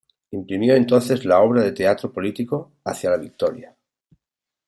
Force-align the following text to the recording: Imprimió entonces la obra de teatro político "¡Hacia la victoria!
Imprimió 0.31 0.73
entonces 0.75 1.25
la 1.25 1.41
obra 1.41 1.61
de 1.61 1.73
teatro 1.73 2.11
político 2.11 2.71
"¡Hacia 2.85 3.11
la 3.11 3.17
victoria! 3.17 3.75